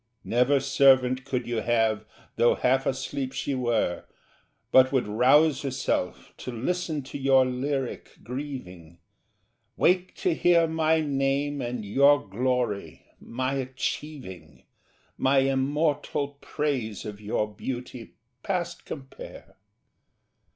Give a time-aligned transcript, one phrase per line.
[0.23, 2.05] Never servant could you have,
[2.35, 4.05] tho' half asleep she were,
[4.71, 8.97] But would rouse herself to listen to your lyric grieving,
[9.77, 14.63] Wake to hear my name and your glory, my achieving,
[15.19, 19.55] My immortal praise of your beauty past compare.